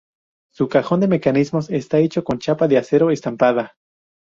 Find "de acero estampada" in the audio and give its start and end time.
2.67-3.75